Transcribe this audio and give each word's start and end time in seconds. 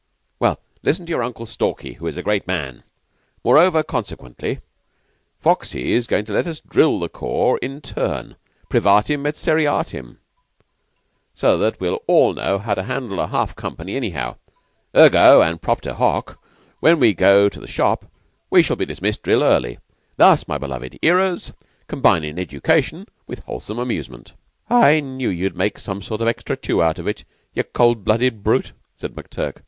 "Well, 0.39 0.59
listen 0.81 1.05
to 1.05 1.11
your 1.11 1.21
Uncle 1.21 1.45
Stalky 1.45 1.93
who 1.93 2.07
is 2.07 2.17
a 2.17 2.23
great 2.23 2.47
man. 2.47 2.81
Moreover 3.43 3.77
and 3.77 3.87
subsequently, 3.87 4.57
Foxy's 5.39 6.07
goin' 6.07 6.25
to 6.25 6.33
let 6.33 6.47
us 6.47 6.59
drill 6.59 6.99
the 6.99 7.07
corps 7.07 7.59
in 7.59 7.81
turn 7.81 8.35
privatim 8.67 9.27
et 9.27 9.35
seriatim 9.37 10.17
so 11.35 11.59
that 11.59 11.79
we'll 11.79 12.01
all 12.07 12.33
know 12.33 12.57
how 12.57 12.73
to 12.73 12.81
handle 12.81 13.19
a 13.19 13.27
half 13.27 13.55
company 13.55 13.95
anyhow. 13.95 14.37
Ergo, 14.97 15.43
an' 15.43 15.59
propter 15.59 15.93
hoc, 15.93 16.43
when 16.79 16.99
we 16.99 17.13
go 17.13 17.47
to 17.47 17.59
the 17.59 17.67
Shop 17.67 18.05
we 18.49 18.63
shall 18.63 18.75
be 18.77 18.87
dismissed 18.87 19.21
drill 19.21 19.43
early; 19.43 19.77
thus, 20.17 20.47
my 20.47 20.57
beloved 20.57 20.97
'earers, 21.03 21.53
combinin' 21.87 22.39
education 22.39 23.05
with 23.27 23.41
wholesome 23.41 23.77
amusement." 23.77 24.33
"I 24.67 24.99
knew 24.99 25.29
you'd 25.29 25.55
make 25.55 25.77
a 25.77 25.81
sort 26.01 26.21
of 26.21 26.27
extra 26.27 26.57
tu 26.57 26.81
of 26.81 27.05
it, 27.07 27.23
you 27.53 27.63
cold 27.63 28.03
blooded 28.03 28.41
brute," 28.43 28.71
said 28.95 29.13
McTurk. 29.13 29.57